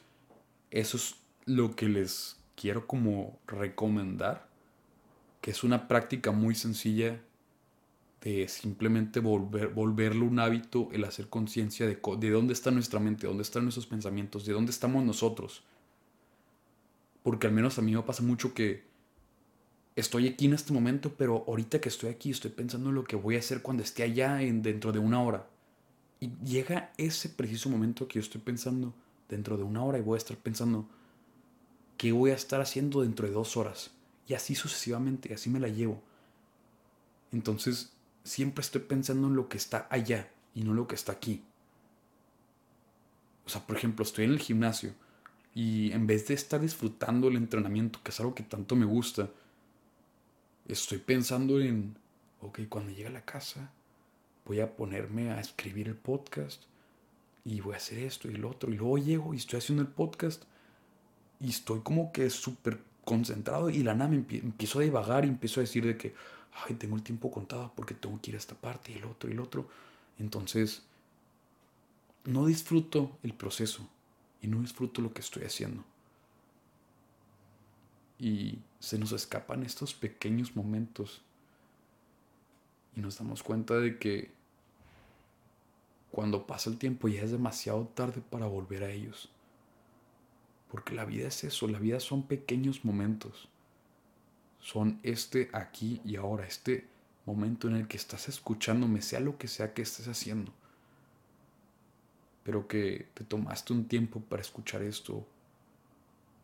eso 0.70 0.96
es 0.96 1.16
lo 1.44 1.76
que 1.76 1.88
les 1.88 2.36
quiero 2.56 2.86
como 2.86 3.38
recomendar, 3.46 4.48
que 5.40 5.50
es 5.50 5.62
una 5.62 5.88
práctica 5.88 6.30
muy 6.30 6.54
sencilla 6.54 7.20
de 8.22 8.46
simplemente 8.46 9.18
volver, 9.20 9.68
volverlo 9.68 10.26
un 10.26 10.38
hábito, 10.38 10.88
el 10.92 11.04
hacer 11.04 11.28
conciencia 11.28 11.86
de, 11.86 11.98
de 12.18 12.30
dónde 12.30 12.52
está 12.52 12.70
nuestra 12.70 13.00
mente, 13.00 13.26
dónde 13.26 13.42
están 13.42 13.64
nuestros 13.64 13.86
pensamientos, 13.86 14.46
de 14.46 14.52
dónde 14.52 14.70
estamos 14.70 15.04
nosotros. 15.04 15.64
Porque 17.24 17.48
al 17.48 17.52
menos 17.52 17.78
a 17.78 17.82
mí 17.82 17.94
me 17.94 18.02
pasa 18.02 18.22
mucho 18.22 18.54
que 18.54 18.84
estoy 19.96 20.28
aquí 20.28 20.46
en 20.46 20.54
este 20.54 20.72
momento, 20.72 21.12
pero 21.16 21.44
ahorita 21.48 21.80
que 21.80 21.88
estoy 21.88 22.10
aquí 22.10 22.30
estoy 22.30 22.52
pensando 22.52 22.90
en 22.90 22.94
lo 22.94 23.04
que 23.04 23.16
voy 23.16 23.36
a 23.36 23.40
hacer 23.40 23.60
cuando 23.60 23.82
esté 23.82 24.04
allá 24.04 24.40
en, 24.40 24.62
dentro 24.62 24.92
de 24.92 25.00
una 25.00 25.20
hora. 25.20 25.48
Y 26.20 26.30
llega 26.44 26.92
ese 26.98 27.28
preciso 27.28 27.70
momento 27.70 28.06
que 28.06 28.14
yo 28.14 28.20
estoy 28.20 28.40
pensando 28.40 28.94
dentro 29.28 29.56
de 29.56 29.64
una 29.64 29.82
hora 29.82 29.98
y 29.98 30.02
voy 30.02 30.14
a 30.14 30.18
estar 30.18 30.36
pensando 30.36 30.88
qué 31.96 32.12
voy 32.12 32.30
a 32.30 32.34
estar 32.34 32.60
haciendo 32.60 33.02
dentro 33.02 33.26
de 33.26 33.32
dos 33.32 33.56
horas. 33.56 33.90
Y 34.28 34.34
así 34.34 34.54
sucesivamente, 34.54 35.34
así 35.34 35.50
me 35.50 35.58
la 35.58 35.66
llevo. 35.66 36.00
Entonces 37.32 37.92
siempre 38.24 38.62
estoy 38.62 38.82
pensando 38.82 39.28
en 39.28 39.36
lo 39.36 39.48
que 39.48 39.56
está 39.56 39.86
allá 39.90 40.30
y 40.54 40.62
no 40.62 40.74
lo 40.74 40.86
que 40.86 40.94
está 40.94 41.12
aquí. 41.12 41.42
O 43.44 43.48
sea, 43.48 43.66
por 43.66 43.76
ejemplo, 43.76 44.04
estoy 44.04 44.24
en 44.24 44.32
el 44.32 44.38
gimnasio 44.38 44.94
y 45.54 45.92
en 45.92 46.06
vez 46.06 46.28
de 46.28 46.34
estar 46.34 46.60
disfrutando 46.60 47.28
el 47.28 47.36
entrenamiento, 47.36 48.00
que 48.02 48.10
es 48.10 48.20
algo 48.20 48.34
que 48.34 48.42
tanto 48.42 48.76
me 48.76 48.86
gusta, 48.86 49.28
estoy 50.66 50.98
pensando 50.98 51.60
en, 51.60 51.96
ok, 52.40 52.60
cuando 52.68 52.92
llegue 52.92 53.08
a 53.08 53.10
la 53.10 53.24
casa, 53.24 53.70
voy 54.46 54.60
a 54.60 54.76
ponerme 54.76 55.30
a 55.30 55.40
escribir 55.40 55.88
el 55.88 55.96
podcast 55.96 56.62
y 57.44 57.60
voy 57.60 57.74
a 57.74 57.78
hacer 57.78 57.98
esto 57.98 58.30
y 58.30 58.36
lo 58.36 58.50
otro. 58.50 58.72
Y 58.72 58.76
luego 58.76 58.98
llego 58.98 59.34
y 59.34 59.38
estoy 59.38 59.58
haciendo 59.58 59.82
el 59.82 59.88
podcast 59.88 60.44
y 61.40 61.50
estoy 61.50 61.80
como 61.80 62.12
que 62.12 62.30
súper 62.30 62.80
concentrado 63.04 63.68
y 63.68 63.82
la 63.82 63.94
nada 63.94 64.10
me 64.10 64.16
empiezo 64.16 64.78
a 64.78 64.82
divagar 64.82 65.24
y 65.24 65.28
empiezo 65.28 65.60
a 65.60 65.62
decir 65.62 65.84
de 65.84 65.96
que, 65.96 66.14
ay, 66.54 66.74
tengo 66.74 66.96
el 66.96 67.02
tiempo 67.02 67.30
contado 67.30 67.72
porque 67.74 67.94
tengo 67.94 68.20
que 68.20 68.30
ir 68.30 68.36
a 68.36 68.38
esta 68.38 68.54
parte 68.54 68.92
y 68.92 68.96
el 68.96 69.04
otro 69.04 69.30
y 69.30 69.32
el 69.32 69.40
otro. 69.40 69.68
Entonces, 70.18 70.82
no 72.24 72.46
disfruto 72.46 73.16
el 73.22 73.34
proceso 73.34 73.88
y 74.40 74.48
no 74.48 74.60
disfruto 74.60 75.00
lo 75.00 75.12
que 75.12 75.20
estoy 75.20 75.44
haciendo. 75.44 75.84
Y 78.18 78.58
se 78.78 78.98
nos 78.98 79.12
escapan 79.12 79.62
estos 79.62 79.94
pequeños 79.94 80.54
momentos 80.54 81.22
y 82.94 83.00
nos 83.00 83.18
damos 83.18 83.42
cuenta 83.42 83.78
de 83.78 83.98
que 83.98 84.30
cuando 86.10 86.46
pasa 86.46 86.68
el 86.70 86.78
tiempo 86.78 87.08
ya 87.08 87.22
es 87.22 87.32
demasiado 87.32 87.88
tarde 87.94 88.20
para 88.20 88.46
volver 88.46 88.84
a 88.84 88.90
ellos. 88.90 89.30
Porque 90.70 90.94
la 90.94 91.04
vida 91.04 91.28
es 91.28 91.42
eso, 91.44 91.66
la 91.68 91.78
vida 91.78 92.00
son 92.00 92.22
pequeños 92.22 92.84
momentos 92.84 93.48
son 94.62 95.00
este 95.02 95.50
aquí 95.52 96.00
y 96.04 96.16
ahora, 96.16 96.46
este 96.46 96.86
momento 97.26 97.68
en 97.68 97.76
el 97.76 97.88
que 97.88 97.96
estás 97.96 98.28
escuchándome, 98.28 99.02
sea 99.02 99.20
lo 99.20 99.36
que 99.36 99.48
sea 99.48 99.74
que 99.74 99.82
estés 99.82 100.06
haciendo. 100.06 100.52
Pero 102.44 102.68
que 102.68 103.08
te 103.14 103.24
tomaste 103.24 103.72
un 103.72 103.86
tiempo 103.86 104.20
para 104.20 104.40
escuchar 104.40 104.82
esto. 104.82 105.26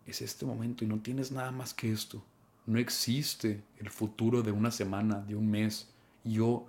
Es 0.04 0.20
este 0.20 0.44
momento 0.44 0.84
y 0.84 0.88
no 0.88 0.98
tienes 1.00 1.30
nada 1.30 1.52
más 1.52 1.72
que 1.72 1.92
esto. 1.92 2.22
No 2.66 2.78
existe 2.78 3.62
el 3.78 3.88
futuro 3.88 4.42
de 4.42 4.52
una 4.52 4.70
semana, 4.70 5.20
de 5.20 5.36
un 5.36 5.50
mes. 5.50 5.88
yo 6.24 6.66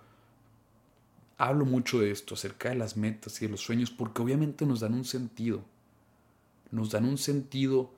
hablo 1.37 1.65
mucho 1.65 1.99
de 1.99 2.11
esto, 2.11 2.35
acerca 2.35 2.69
de 2.69 2.75
las 2.75 2.97
metas 2.97 3.41
y 3.41 3.45
de 3.45 3.51
los 3.51 3.61
sueños, 3.61 3.89
porque 3.89 4.21
obviamente 4.21 4.65
nos 4.65 4.81
dan 4.81 4.93
un 4.93 5.05
sentido. 5.05 5.63
Nos 6.69 6.91
dan 6.91 7.05
un 7.05 7.17
sentido 7.17 7.91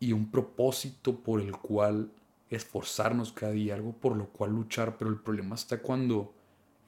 y 0.00 0.12
un 0.12 0.30
propósito 0.30 1.20
por 1.20 1.40
el 1.40 1.52
cual 1.52 2.10
esforzarnos 2.50 3.32
cada 3.32 3.52
día, 3.52 3.74
algo 3.74 3.92
por 3.92 4.16
lo 4.16 4.28
cual 4.28 4.50
luchar, 4.50 4.98
pero 4.98 5.10
el 5.10 5.18
problema 5.18 5.54
está 5.54 5.80
cuando 5.80 6.34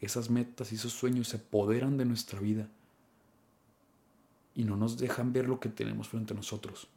esas 0.01 0.29
metas 0.29 0.73
y 0.73 0.75
esos 0.75 0.93
sueños 0.93 1.29
se 1.29 1.37
apoderan 1.37 1.97
de 1.97 2.05
nuestra 2.05 2.41
vida 2.41 2.69
y 4.55 4.65
no 4.65 4.77
nos 4.77 4.99
dejan 4.99 5.33
ver 5.33 5.49
lo 5.49 5.61
que 5.61 5.69
tenemos 5.69 6.09
frente 6.09 6.35
a 6.35 6.37
nosotros. 6.37 6.89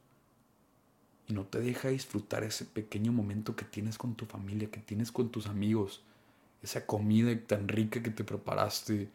Y 1.28 1.34
no 1.34 1.46
te 1.46 1.60
deja 1.60 1.90
disfrutar 1.90 2.44
ese 2.44 2.66
pequeño 2.66 3.12
momento 3.12 3.56
que 3.56 3.66
tienes 3.66 3.98
con 3.98 4.16
tu 4.16 4.26
familia, 4.26 4.70
que 4.70 4.80
tienes 4.80 5.12
con 5.12 5.30
tus 5.30 5.48
amigos, 5.48 6.04
esa 6.62 6.86
comida 6.86 7.36
tan 7.46 7.68
rica 7.68 8.02
que 8.04 8.12
te 8.12 8.24
preparaste, 8.24 9.10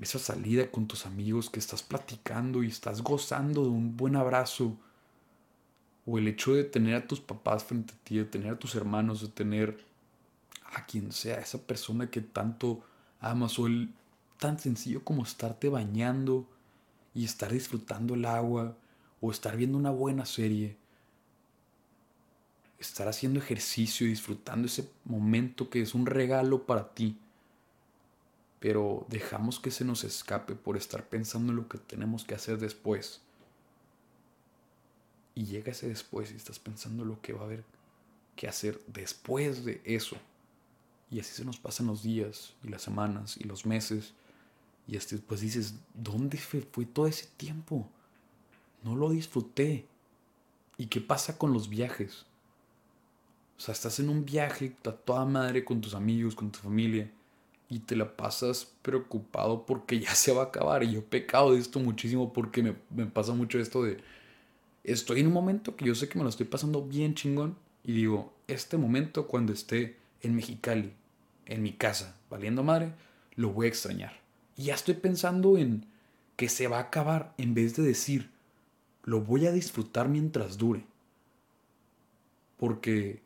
esa 0.00 0.18
salida 0.18 0.70
con 0.70 0.86
tus 0.86 1.06
amigos 1.06 1.50
que 1.50 1.58
estás 1.58 1.82
platicando 1.82 2.62
y 2.62 2.68
estás 2.68 3.02
gozando 3.02 3.62
de 3.62 3.68
un 3.70 3.96
buen 3.96 4.16
abrazo 4.16 4.76
o 6.10 6.18
el 6.18 6.26
hecho 6.26 6.54
de 6.54 6.64
tener 6.64 6.96
a 6.96 7.06
tus 7.06 7.20
papás 7.20 7.62
frente 7.62 7.94
a 7.94 7.96
ti, 8.02 8.16
de 8.16 8.24
tener 8.24 8.54
a 8.54 8.58
tus 8.58 8.74
hermanos, 8.74 9.20
de 9.20 9.28
tener 9.28 9.84
a 10.74 10.84
quien 10.84 11.12
sea, 11.12 11.38
esa 11.38 11.58
persona 11.58 12.10
que 12.10 12.20
tanto 12.20 12.82
amas, 13.20 13.60
o 13.60 13.68
el 13.68 13.94
tan 14.36 14.58
sencillo 14.58 15.04
como 15.04 15.22
estarte 15.22 15.68
bañando 15.68 16.48
y 17.14 17.24
estar 17.24 17.52
disfrutando 17.52 18.14
el 18.14 18.24
agua, 18.24 18.76
o 19.20 19.30
estar 19.30 19.56
viendo 19.56 19.78
una 19.78 19.90
buena 19.90 20.26
serie, 20.26 20.76
estar 22.80 23.06
haciendo 23.06 23.38
ejercicio 23.38 24.04
y 24.04 24.10
disfrutando 24.10 24.66
ese 24.66 24.90
momento 25.04 25.70
que 25.70 25.80
es 25.80 25.94
un 25.94 26.06
regalo 26.06 26.66
para 26.66 26.92
ti. 26.92 27.18
Pero 28.58 29.06
dejamos 29.08 29.60
que 29.60 29.70
se 29.70 29.84
nos 29.84 30.02
escape 30.02 30.56
por 30.56 30.76
estar 30.76 31.08
pensando 31.08 31.52
en 31.52 31.56
lo 31.56 31.68
que 31.68 31.78
tenemos 31.78 32.24
que 32.24 32.34
hacer 32.34 32.58
después 32.58 33.20
y 35.34 35.44
llega 35.44 35.72
ese 35.72 35.88
después 35.88 36.32
y 36.32 36.36
estás 36.36 36.58
pensando 36.58 37.04
lo 37.04 37.20
que 37.20 37.32
va 37.32 37.42
a 37.42 37.44
haber 37.44 37.64
que 38.36 38.48
hacer 38.48 38.80
después 38.86 39.64
de 39.64 39.80
eso. 39.84 40.16
Y 41.10 41.20
así 41.20 41.34
se 41.34 41.44
nos 41.44 41.58
pasan 41.58 41.86
los 41.86 42.02
días 42.02 42.54
y 42.62 42.68
las 42.68 42.82
semanas 42.82 43.36
y 43.36 43.44
los 43.44 43.66
meses. 43.66 44.14
Y 44.86 44.92
después 44.92 45.40
dices, 45.40 45.74
¿dónde 45.94 46.38
fue, 46.38 46.60
fue 46.60 46.84
todo 46.84 47.06
ese 47.06 47.26
tiempo? 47.36 47.88
No 48.82 48.96
lo 48.96 49.10
disfruté. 49.10 49.86
¿Y 50.78 50.86
qué 50.86 51.00
pasa 51.00 51.36
con 51.36 51.52
los 51.52 51.68
viajes? 51.68 52.24
O 53.58 53.60
sea, 53.60 53.72
estás 53.72 54.00
en 54.00 54.08
un 54.08 54.24
viaje 54.24 54.74
a 54.86 54.92
toda 54.92 55.24
madre 55.26 55.64
con 55.64 55.80
tus 55.80 55.94
amigos, 55.94 56.34
con 56.34 56.50
tu 56.50 56.60
familia, 56.60 57.10
y 57.68 57.80
te 57.80 57.94
la 57.94 58.16
pasas 58.16 58.64
preocupado 58.80 59.66
porque 59.66 60.00
ya 60.00 60.14
se 60.14 60.32
va 60.32 60.44
a 60.44 60.46
acabar. 60.46 60.82
Y 60.82 60.92
yo 60.92 61.00
he 61.00 61.02
pecado 61.02 61.52
de 61.52 61.60
esto 61.60 61.78
muchísimo 61.78 62.32
porque 62.32 62.62
me, 62.62 62.76
me 62.88 63.06
pasa 63.06 63.34
mucho 63.34 63.58
esto 63.58 63.82
de, 63.82 64.02
estoy 64.84 65.20
en 65.20 65.26
un 65.26 65.32
momento 65.32 65.76
que 65.76 65.84
yo 65.84 65.94
sé 65.94 66.08
que 66.08 66.18
me 66.18 66.24
lo 66.24 66.30
estoy 66.30 66.46
pasando 66.46 66.82
bien 66.82 67.14
chingón 67.14 67.56
y 67.84 67.92
digo, 67.92 68.32
este 68.46 68.76
momento 68.76 69.26
cuando 69.26 69.52
esté 69.52 69.96
en 70.22 70.34
Mexicali, 70.34 70.92
en 71.46 71.62
mi 71.62 71.72
casa, 71.72 72.16
valiendo 72.28 72.62
madre, 72.62 72.92
lo 73.34 73.50
voy 73.50 73.66
a 73.66 73.68
extrañar. 73.70 74.12
Y 74.56 74.64
ya 74.64 74.74
estoy 74.74 74.94
pensando 74.94 75.56
en 75.56 75.86
que 76.36 76.48
se 76.48 76.68
va 76.68 76.78
a 76.78 76.82
acabar 76.82 77.34
en 77.38 77.54
vez 77.54 77.76
de 77.76 77.82
decir, 77.82 78.30
lo 79.04 79.20
voy 79.20 79.46
a 79.46 79.52
disfrutar 79.52 80.08
mientras 80.08 80.58
dure. 80.58 80.84
Porque 82.58 83.22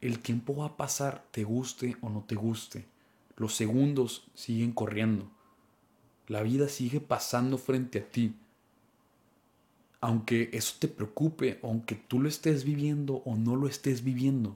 el 0.00 0.18
tiempo 0.18 0.54
va 0.56 0.66
a 0.66 0.76
pasar, 0.76 1.24
te 1.30 1.44
guste 1.44 1.96
o 2.02 2.10
no 2.10 2.24
te 2.26 2.34
guste. 2.34 2.84
Los 3.36 3.54
segundos 3.54 4.26
siguen 4.34 4.72
corriendo. 4.72 5.30
La 6.28 6.42
vida 6.42 6.68
sigue 6.68 7.00
pasando 7.00 7.58
frente 7.58 7.98
a 7.98 8.08
ti 8.08 8.34
aunque 10.04 10.50
eso 10.52 10.74
te 10.78 10.86
preocupe, 10.86 11.58
aunque 11.62 11.94
tú 11.94 12.20
lo 12.20 12.28
estés 12.28 12.62
viviendo 12.64 13.22
o 13.24 13.36
no 13.36 13.56
lo 13.56 13.66
estés 13.66 14.04
viviendo, 14.04 14.54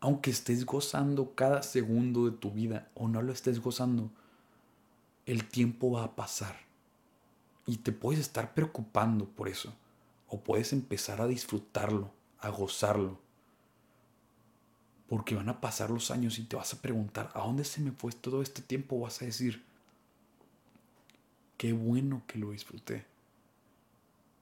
aunque 0.00 0.30
estés 0.30 0.64
gozando 0.64 1.34
cada 1.34 1.62
segundo 1.62 2.24
de 2.24 2.38
tu 2.38 2.50
vida 2.50 2.88
o 2.94 3.06
no 3.06 3.20
lo 3.20 3.34
estés 3.34 3.60
gozando, 3.60 4.10
el 5.26 5.46
tiempo 5.46 5.90
va 5.90 6.04
a 6.04 6.16
pasar. 6.16 6.56
Y 7.66 7.76
te 7.76 7.92
puedes 7.92 8.18
estar 8.18 8.54
preocupando 8.54 9.26
por 9.26 9.50
eso. 9.50 9.74
O 10.26 10.40
puedes 10.40 10.72
empezar 10.72 11.20
a 11.20 11.26
disfrutarlo, 11.26 12.10
a 12.38 12.48
gozarlo. 12.48 13.20
Porque 15.06 15.34
van 15.34 15.50
a 15.50 15.60
pasar 15.60 15.90
los 15.90 16.10
años 16.10 16.38
y 16.38 16.44
te 16.44 16.56
vas 16.56 16.72
a 16.72 16.80
preguntar, 16.80 17.30
¿a 17.34 17.40
dónde 17.40 17.64
se 17.64 17.82
me 17.82 17.92
fue 17.92 18.10
todo 18.12 18.40
este 18.40 18.62
tiempo? 18.62 19.00
Vas 19.00 19.20
a 19.20 19.26
decir, 19.26 19.62
qué 21.58 21.74
bueno 21.74 22.22
que 22.26 22.38
lo 22.38 22.52
disfruté 22.52 23.15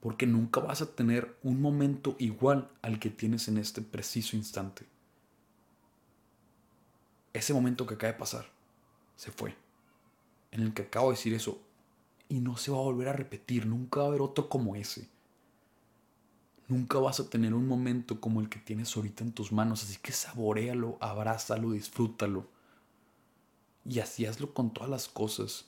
porque 0.04 0.26
nunca 0.26 0.60
vas 0.60 0.82
a 0.82 0.94
tener 0.94 1.34
un 1.42 1.62
momento 1.62 2.14
igual 2.18 2.70
al 2.82 2.98
que 2.98 3.08
tienes 3.08 3.48
en 3.48 3.56
este 3.56 3.80
preciso 3.80 4.36
instante. 4.36 4.84
Ese 7.32 7.54
momento 7.54 7.86
que 7.86 7.94
acaba 7.94 8.12
de 8.12 8.18
pasar 8.18 8.44
se 9.16 9.30
fue, 9.32 9.56
en 10.50 10.60
el 10.60 10.74
que 10.74 10.82
acabo 10.82 11.08
de 11.08 11.16
decir 11.16 11.32
eso, 11.32 11.58
y 12.28 12.40
no 12.40 12.58
se 12.58 12.70
va 12.70 12.76
a 12.76 12.82
volver 12.82 13.08
a 13.08 13.14
repetir, 13.14 13.64
nunca 13.64 14.00
va 14.00 14.04
a 14.04 14.08
haber 14.10 14.20
otro 14.20 14.50
como 14.50 14.76
ese. 14.76 15.08
Nunca 16.68 16.98
vas 16.98 17.18
a 17.18 17.30
tener 17.30 17.54
un 17.54 17.66
momento 17.66 18.20
como 18.20 18.42
el 18.42 18.50
que 18.50 18.58
tienes 18.58 18.94
ahorita 18.94 19.24
en 19.24 19.32
tus 19.32 19.52
manos, 19.52 19.84
así 19.84 19.96
que 20.02 20.12
saborealo, 20.12 20.98
abrázalo, 21.00 21.70
disfrútalo. 21.70 22.46
Y 23.86 24.00
así 24.00 24.26
hazlo 24.26 24.52
con 24.52 24.70
todas 24.70 24.90
las 24.90 25.08
cosas 25.08 25.64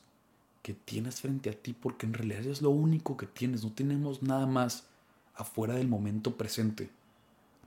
que 0.66 0.74
tienes 0.74 1.20
frente 1.20 1.48
a 1.48 1.52
ti, 1.52 1.74
porque 1.74 2.06
en 2.06 2.12
realidad 2.12 2.44
es 2.44 2.60
lo 2.60 2.70
único 2.70 3.16
que 3.16 3.26
tienes, 3.26 3.62
no 3.62 3.70
tenemos 3.70 4.24
nada 4.24 4.46
más 4.46 4.88
afuera 5.36 5.74
del 5.74 5.86
momento 5.86 6.36
presente, 6.36 6.90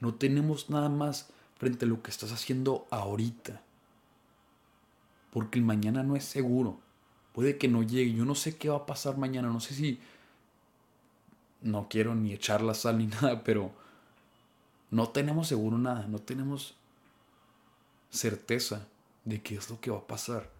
no 0.01 0.15
tenemos 0.15 0.69
nada 0.69 0.89
más 0.89 1.29
frente 1.55 1.85
a 1.85 1.87
lo 1.87 2.03
que 2.03 2.11
estás 2.11 2.33
haciendo 2.33 2.87
ahorita, 2.91 3.61
porque 5.31 5.57
el 5.57 5.63
mañana 5.63 6.03
no 6.03 6.17
es 6.17 6.25
seguro, 6.25 6.81
puede 7.31 7.57
que 7.57 7.69
no 7.69 7.83
llegue, 7.83 8.11
yo 8.11 8.25
no 8.25 8.35
sé 8.35 8.57
qué 8.57 8.67
va 8.67 8.75
a 8.75 8.85
pasar 8.85 9.17
mañana, 9.17 9.47
no 9.47 9.61
sé 9.61 9.75
si, 9.75 10.01
no 11.61 11.87
quiero 11.87 12.15
ni 12.15 12.33
echar 12.33 12.61
la 12.61 12.73
sal 12.73 12.97
ni 12.97 13.07
nada, 13.21 13.45
pero 13.45 13.71
no 14.91 15.07
tenemos 15.07 15.47
seguro 15.47 15.77
nada, 15.77 16.05
no 16.07 16.19
tenemos 16.19 16.75
certeza 18.09 18.87
de 19.23 19.41
qué 19.41 19.55
es 19.55 19.69
lo 19.69 19.79
que 19.79 19.89
va 19.89 19.99
a 19.99 20.07
pasar. 20.07 20.58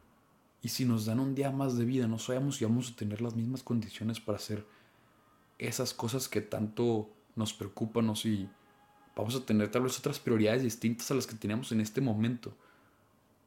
Y 0.61 0.69
si 0.69 0.85
nos 0.85 1.05
dan 1.05 1.19
un 1.19 1.35
día 1.35 1.51
más 1.51 1.77
de 1.77 1.85
vida, 1.85 2.07
no 2.07 2.19
sabemos 2.19 2.57
si 2.57 2.65
vamos 2.65 2.91
a 2.91 2.95
tener 2.95 3.21
las 3.21 3.35
mismas 3.35 3.63
condiciones 3.63 4.19
para 4.19 4.37
hacer 4.37 4.65
esas 5.57 5.93
cosas 5.93 6.27
que 6.27 6.41
tanto 6.41 7.09
nos 7.35 7.53
preocupan 7.53 8.09
o 8.09 8.15
si 8.15 8.49
vamos 9.15 9.35
a 9.35 9.45
tener 9.45 9.69
tal 9.71 9.83
vez 9.83 9.97
otras 9.99 10.19
prioridades 10.19 10.63
distintas 10.63 11.09
a 11.11 11.15
las 11.15 11.27
que 11.27 11.35
teníamos 11.35 11.71
en 11.71 11.81
este 11.81 12.01
momento. 12.01 12.53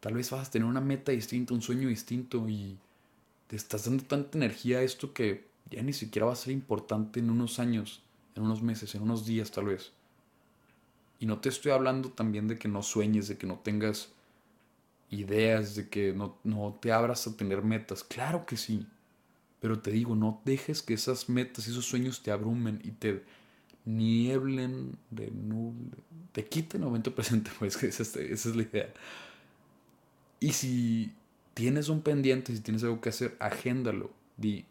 Tal 0.00 0.14
vez 0.14 0.30
vas 0.30 0.48
a 0.48 0.50
tener 0.50 0.66
una 0.66 0.80
meta 0.80 1.12
distinta, 1.12 1.54
un 1.54 1.62
sueño 1.62 1.88
distinto 1.88 2.48
y 2.48 2.78
te 3.46 3.56
estás 3.56 3.84
dando 3.84 4.04
tanta 4.04 4.38
energía 4.38 4.78
a 4.78 4.82
esto 4.82 5.12
que 5.12 5.46
ya 5.70 5.82
ni 5.82 5.92
siquiera 5.92 6.26
va 6.26 6.32
a 6.32 6.36
ser 6.36 6.52
importante 6.52 7.20
en 7.20 7.30
unos 7.30 7.58
años, 7.58 8.02
en 8.34 8.42
unos 8.42 8.62
meses, 8.62 8.94
en 8.94 9.02
unos 9.02 9.24
días 9.26 9.50
tal 9.50 9.66
vez. 9.66 9.92
Y 11.18 11.26
no 11.26 11.38
te 11.38 11.50
estoy 11.50 11.72
hablando 11.72 12.10
también 12.10 12.48
de 12.48 12.58
que 12.58 12.68
no 12.68 12.82
sueñes, 12.82 13.28
de 13.28 13.38
que 13.38 13.46
no 13.46 13.58
tengas 13.58 14.10
ideas, 15.12 15.76
de 15.76 15.88
que 15.88 16.12
no, 16.12 16.78
te 16.80 16.90
abras 16.90 17.26
a 17.26 17.36
tener 17.36 17.62
metas. 17.62 18.02
Claro 18.02 18.46
que 18.46 18.56
sí. 18.56 18.86
Pero 19.60 19.78
te 19.78 19.92
digo, 19.92 20.16
no 20.16 20.40
dejes 20.44 20.82
que 20.82 20.94
esas 20.94 21.28
metas, 21.28 21.68
esos 21.68 21.84
sueños 21.84 22.22
te 22.22 22.32
abrumen 22.32 22.80
y 22.82 22.90
te 22.90 23.22
nieblen, 23.84 24.96
de 25.10 25.30
te 26.32 26.44
quiten 26.44 26.80
el 26.80 26.86
momento 26.86 27.14
presente, 27.14 27.50
pues 27.58 27.80
esa, 27.82 28.02
esa 28.02 28.48
es 28.48 28.56
la 28.56 28.62
idea. 28.62 28.92
Y 30.40 30.52
si 30.52 31.12
tienes 31.54 31.88
un 31.88 32.00
pendiente, 32.00 32.52
si 32.52 32.60
tienes 32.60 32.82
algo 32.82 33.00
que 33.00 33.10
hacer, 33.10 33.36
agéndalo. 33.38 34.10
Di, 34.36 34.64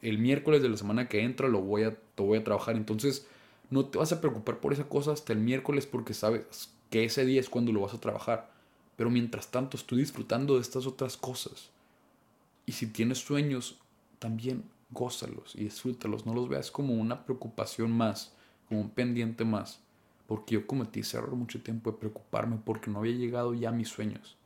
el 0.00 0.18
miércoles 0.18 0.62
de 0.62 0.68
la 0.68 0.76
semana 0.76 1.08
que 1.08 1.22
entra 1.22 1.48
lo 1.48 1.60
voy 1.60 1.84
a, 1.84 1.96
lo 2.16 2.24
voy 2.24 2.38
a 2.38 2.44
trabajar. 2.44 2.76
Entonces, 2.76 3.26
no 3.70 3.86
te 3.86 3.98
vas 3.98 4.12
a 4.12 4.20
preocupar 4.20 4.58
por 4.58 4.72
esa 4.72 4.88
cosa 4.88 5.12
hasta 5.12 5.32
el 5.32 5.38
miércoles 5.38 5.86
porque 5.86 6.14
sabes 6.14 6.70
que 6.90 7.04
ese 7.04 7.24
día 7.24 7.40
es 7.40 7.48
cuando 7.48 7.72
lo 7.72 7.82
vas 7.82 7.94
a 7.94 8.00
trabajar. 8.00 8.51
Pero 8.96 9.10
mientras 9.10 9.50
tanto 9.50 9.76
estoy 9.76 9.98
disfrutando 9.98 10.54
de 10.54 10.60
estas 10.60 10.86
otras 10.86 11.16
cosas. 11.16 11.70
Y 12.66 12.72
si 12.72 12.86
tienes 12.86 13.18
sueños, 13.18 13.78
también 14.18 14.64
gózalos 14.90 15.54
y 15.54 15.64
disfrútalos. 15.64 16.26
No 16.26 16.34
los 16.34 16.48
veas 16.48 16.70
como 16.70 16.94
una 16.94 17.24
preocupación 17.24 17.90
más, 17.90 18.32
como 18.68 18.80
un 18.80 18.90
pendiente 18.90 19.44
más. 19.44 19.80
Porque 20.26 20.54
yo 20.54 20.66
cometí 20.66 21.00
ese 21.00 21.16
error 21.16 21.34
mucho 21.34 21.62
tiempo 21.62 21.90
de 21.90 21.98
preocuparme 21.98 22.58
porque 22.64 22.90
no 22.90 23.00
había 23.00 23.14
llegado 23.14 23.54
ya 23.54 23.70
a 23.70 23.72
mis 23.72 23.88
sueños. 23.88 24.36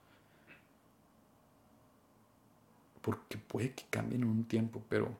Porque 3.03 3.39
puede 3.39 3.73
que 3.73 3.85
cambien 3.91 4.23
en 4.23 4.31
un 4.31 4.45
tiempo, 4.45 4.83
pero 4.89 5.17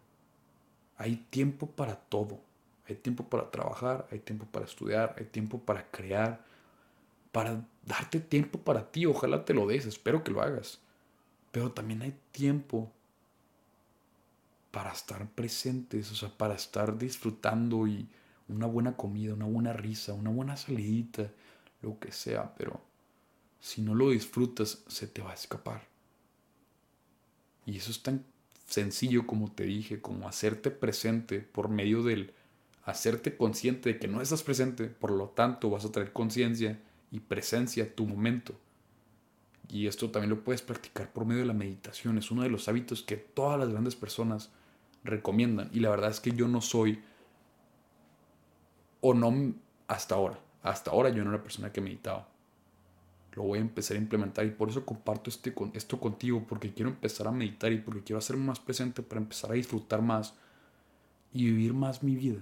hay 0.97 1.17
tiempo 1.31 1.69
para 1.69 1.97
todo. 1.97 2.41
Hay 2.89 2.97
tiempo 2.97 3.25
para 3.25 3.51
trabajar, 3.51 4.09
hay 4.11 4.21
tiempo 4.21 4.47
para 4.47 4.65
estudiar, 4.65 5.15
hay 5.19 5.27
tiempo 5.27 5.59
para 5.59 5.91
crear, 5.91 6.45
para 7.37 7.63
darte 7.85 8.19
tiempo 8.19 8.59
para 8.59 8.91
ti. 8.91 9.05
Ojalá 9.05 9.45
te 9.45 9.53
lo 9.53 9.67
des, 9.67 9.85
espero 9.85 10.25
que 10.25 10.31
lo 10.31 10.41
hagas. 10.41 10.79
Pero 11.53 11.71
también 11.71 12.01
hay 12.01 12.19
tiempo 12.33 12.91
para 14.71 14.91
estar 14.91 15.29
presentes, 15.33 16.11
o 16.11 16.15
sea, 16.15 16.31
para 16.31 16.55
estar 16.55 16.97
disfrutando 16.97 17.87
y 17.87 18.09
una 18.49 18.65
buena 18.65 18.97
comida, 18.97 19.35
una 19.35 19.45
buena 19.45 19.75
risa, 19.75 20.15
una 20.15 20.31
buena 20.31 20.57
salidita, 20.57 21.31
lo 21.83 21.99
que 21.99 22.11
sea, 22.11 22.55
pero 22.55 22.81
si 23.61 23.83
no 23.83 23.95
lo 23.95 24.09
disfrutas, 24.13 24.83
se 24.87 25.07
te 25.07 25.21
va 25.21 25.33
a 25.33 25.35
escapar. 25.35 25.83
Y 27.67 27.77
eso 27.77 27.91
es 27.91 28.03
tan 28.03 28.25
sencillo 28.67 29.27
como 29.27 29.53
te 29.53 29.65
dije, 29.65 30.01
como 30.01 30.27
hacerte 30.27 30.71
presente 30.71 31.41
por 31.41 31.69
medio 31.69 32.03
del 32.03 32.33
hacerte 32.87 33.37
consciente 33.37 33.93
de 33.93 33.99
que 33.99 34.09
no 34.09 34.23
estás 34.23 34.43
presente, 34.43 34.87
por 34.87 35.11
lo 35.11 35.29
tanto 35.29 35.69
vas 35.69 35.85
a 35.85 35.93
traer 35.93 36.15
conciencia 36.15 36.81
presencia 37.21 37.95
tu 37.95 38.07
momento. 38.07 38.55
Y 39.69 39.87
esto 39.87 40.11
también 40.11 40.31
lo 40.31 40.45
puedes 40.45 40.63
practicar 40.63 41.13
por 41.13 41.25
medio 41.25 41.41
de 41.41 41.47
la 41.47 41.53
meditación. 41.53 42.19
Es 42.19 42.31
uno 42.31 42.43
de 42.43 42.49
los 42.49 42.69
hábitos 42.69 43.03
que 43.03 43.17
todas 43.17 43.59
las 43.59 43.69
grandes 43.69 43.97
personas 43.97 44.51
recomiendan. 45.03 45.71
Y 45.73 45.81
la 45.81 45.91
verdad 45.91 46.11
es 46.11 46.21
que 46.21 46.33
yo 46.33 46.49
no 46.49 46.61
soy, 46.61 47.03
o 49.01 49.15
no 49.15 49.55
hasta 49.89 50.15
ahora, 50.15 50.39
hasta 50.63 50.91
ahora 50.91 51.11
yo 51.11 51.25
no 51.25 51.31
era 51.31 51.43
persona 51.43 51.73
que 51.73 51.81
meditaba. 51.81 52.29
Lo 53.35 53.43
voy 53.43 53.59
a 53.59 53.63
empezar 53.63 53.97
a 53.97 54.01
implementar 54.01 54.47
y 54.47 54.51
por 54.51 54.71
eso 54.71 54.87
comparto 54.87 55.29
este, 55.29 55.55
esto 55.75 56.01
contigo, 56.01 56.45
porque 56.49 56.73
quiero 56.73 56.91
empezar 56.91 57.29
a 57.29 57.33
meditar 57.33 57.71
y 57.71 57.79
porque 57.79 58.03
quiero 58.03 58.19
hacerme 58.19 58.45
más 58.45 58.61
presente 58.61 59.03
para 59.03 59.21
empezar 59.21 59.51
a 59.51 59.55
disfrutar 59.55 60.01
más 60.01 60.35
y 61.33 61.45
vivir 61.45 61.75
más 61.75 62.03
mi 62.03 62.17
vida. 62.17 62.41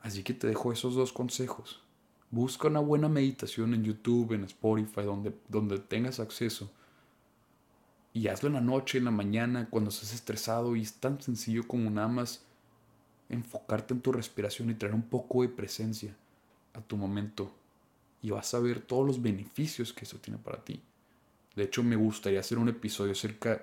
Así 0.00 0.24
que 0.24 0.34
te 0.34 0.48
dejo 0.48 0.72
esos 0.72 0.94
dos 0.94 1.12
consejos. 1.12 1.81
Busca 2.32 2.68
una 2.68 2.80
buena 2.80 3.10
meditación 3.10 3.74
en 3.74 3.84
YouTube, 3.84 4.32
en 4.32 4.44
Spotify, 4.44 5.02
donde, 5.02 5.34
donde 5.48 5.78
tengas 5.78 6.18
acceso. 6.18 6.72
Y 8.14 8.28
hazlo 8.28 8.48
en 8.48 8.54
la 8.54 8.62
noche, 8.62 8.96
en 8.96 9.04
la 9.04 9.10
mañana, 9.10 9.68
cuando 9.68 9.90
estés 9.90 10.14
estresado 10.14 10.74
y 10.74 10.80
es 10.80 10.94
tan 10.94 11.20
sencillo 11.20 11.68
como 11.68 11.90
nada 11.90 12.08
más 12.08 12.42
enfocarte 13.28 13.92
en 13.92 14.00
tu 14.00 14.12
respiración 14.12 14.70
y 14.70 14.74
traer 14.74 14.94
un 14.94 15.02
poco 15.02 15.42
de 15.42 15.50
presencia 15.50 16.16
a 16.72 16.80
tu 16.80 16.96
momento. 16.96 17.52
Y 18.22 18.30
vas 18.30 18.54
a 18.54 18.60
ver 18.60 18.80
todos 18.80 19.06
los 19.06 19.20
beneficios 19.20 19.92
que 19.92 20.06
eso 20.06 20.16
tiene 20.16 20.38
para 20.38 20.64
ti. 20.64 20.80
De 21.54 21.64
hecho, 21.64 21.82
me 21.82 21.96
gustaría 21.96 22.40
hacer 22.40 22.56
un 22.56 22.70
episodio 22.70 23.12
acerca 23.12 23.62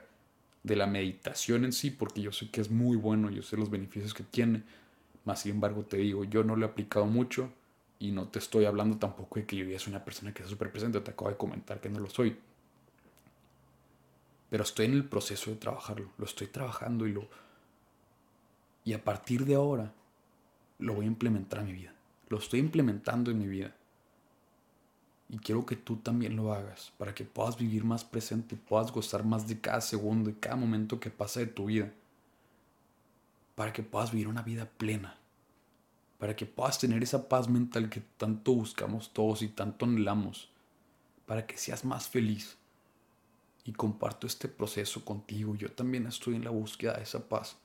de 0.61 0.75
la 0.75 0.85
meditación 0.85 1.65
en 1.65 1.73
sí, 1.73 1.89
porque 1.89 2.21
yo 2.21 2.31
sé 2.31 2.51
que 2.51 2.61
es 2.61 2.69
muy 2.69 2.97
bueno, 2.97 3.31
yo 3.31 3.41
sé 3.41 3.57
los 3.57 3.71
beneficios 3.71 4.13
que 4.13 4.23
tiene, 4.23 4.61
más 5.25 5.41
sin 5.41 5.53
embargo 5.53 5.85
te 5.85 5.97
digo, 5.97 6.23
yo 6.23 6.43
no 6.43 6.55
lo 6.55 6.67
he 6.67 6.69
aplicado 6.69 7.07
mucho 7.07 7.51
y 7.99 8.11
no 8.11 8.27
te 8.27 8.39
estoy 8.39 8.65
hablando 8.65 8.97
tampoco 8.97 9.39
de 9.39 9.45
que 9.45 9.57
yo 9.57 9.65
ya 9.65 9.77
soy 9.77 9.91
una 9.91 10.05
persona 10.05 10.33
que 10.33 10.43
es 10.43 10.49
súper 10.49 10.71
presente, 10.71 11.01
te 11.01 11.11
acabo 11.11 11.29
de 11.29 11.37
comentar 11.37 11.79
que 11.79 11.89
no 11.89 11.99
lo 11.99 12.09
soy 12.09 12.37
pero 14.49 14.63
estoy 14.63 14.87
en 14.87 14.93
el 14.93 15.05
proceso 15.05 15.51
de 15.51 15.57
trabajarlo, 15.57 16.09
lo 16.17 16.25
estoy 16.25 16.47
trabajando 16.47 17.07
y 17.07 17.13
lo... 17.13 17.27
Y 18.83 18.93
a 18.93 19.03
partir 19.03 19.45
de 19.45 19.55
ahora 19.55 19.93
lo 20.79 20.95
voy 20.95 21.05
a 21.05 21.09
implementar 21.09 21.59
en 21.59 21.67
mi 21.67 21.73
vida, 21.73 21.93
lo 22.29 22.39
estoy 22.39 22.59
implementando 22.59 23.29
en 23.29 23.39
mi 23.39 23.47
vida. 23.47 23.75
Y 25.31 25.37
quiero 25.37 25.63
que 25.67 25.75
tú 25.75 25.97
también 25.97 26.35
lo 26.35 26.53
hagas 26.53 26.91
para 26.97 27.13
que 27.13 27.23
puedas 27.23 27.55
vivir 27.57 27.83
más 27.83 28.03
presente, 28.03 28.55
puedas 28.55 28.91
gozar 28.91 29.23
más 29.23 29.47
de 29.47 29.59
cada 29.59 29.81
segundo, 29.81 30.31
de 30.31 30.39
cada 30.39 30.55
momento 30.55 30.99
que 30.99 31.11
pasa 31.11 31.41
de 31.41 31.45
tu 31.45 31.65
vida. 31.65 31.91
Para 33.53 33.71
que 33.71 33.83
puedas 33.83 34.11
vivir 34.11 34.27
una 34.27 34.41
vida 34.41 34.65
plena. 34.65 35.19
Para 36.19 36.35
que 36.35 36.45
puedas 36.45 36.77
tener 36.77 37.01
esa 37.01 37.27
paz 37.27 37.47
mental 37.47 37.89
que 37.89 38.01
tanto 38.17 38.53
buscamos 38.53 39.11
todos 39.11 39.41
y 39.41 39.47
tanto 39.47 39.85
anhelamos. 39.85 40.49
Para 41.25 41.47
que 41.47 41.57
seas 41.57 41.85
más 41.85 42.07
feliz 42.07 42.57
y 43.65 43.73
comparto 43.73 44.27
este 44.27 44.47
proceso 44.47 45.03
contigo. 45.05 45.55
Yo 45.55 45.71
también 45.71 46.07
estoy 46.07 46.35
en 46.35 46.43
la 46.43 46.49
búsqueda 46.49 46.93
de 46.93 47.03
esa 47.03 47.27
paz. 47.27 47.55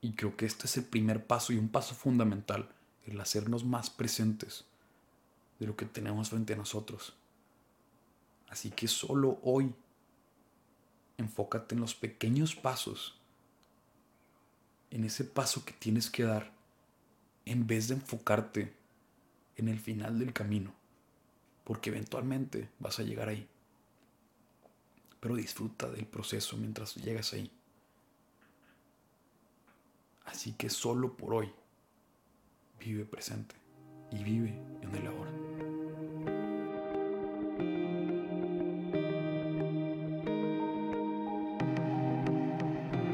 Y 0.00 0.12
creo 0.12 0.36
que 0.36 0.46
este 0.46 0.66
es 0.66 0.76
el 0.76 0.84
primer 0.84 1.26
paso 1.26 1.52
y 1.52 1.58
un 1.58 1.68
paso 1.68 1.94
fundamental, 1.94 2.68
el 3.06 3.20
hacernos 3.20 3.64
más 3.64 3.90
presentes 3.90 4.64
de 5.58 5.66
lo 5.66 5.76
que 5.76 5.86
tenemos 5.86 6.30
frente 6.30 6.52
a 6.52 6.56
nosotros. 6.56 7.14
Así 8.48 8.70
que 8.70 8.88
solo 8.88 9.38
hoy 9.42 9.74
enfócate 11.18 11.74
en 11.74 11.80
los 11.80 11.94
pequeños 11.94 12.54
pasos, 12.54 13.14
en 14.90 15.04
ese 15.04 15.24
paso 15.24 15.64
que 15.64 15.72
tienes 15.72 16.10
que 16.10 16.22
dar, 16.22 16.52
en 17.46 17.66
vez 17.66 17.88
de 17.88 17.94
enfocarte 17.94 18.74
en 19.56 19.68
el 19.68 19.80
final 19.80 20.18
del 20.18 20.34
camino, 20.34 20.74
porque 21.64 21.88
eventualmente 21.88 22.68
vas 22.78 22.98
a 22.98 23.02
llegar 23.02 23.30
ahí 23.30 23.48
pero 25.26 25.34
disfruta 25.34 25.90
del 25.90 26.06
proceso 26.06 26.56
mientras 26.56 26.94
llegas 26.94 27.32
ahí. 27.32 27.50
Así 30.24 30.52
que 30.52 30.70
solo 30.70 31.16
por 31.16 31.34
hoy 31.34 31.52
vive 32.78 33.04
presente 33.04 33.56
y 34.12 34.22
vive 34.22 34.50
en 34.82 34.94
el 34.94 35.06
ahora. 35.08 35.65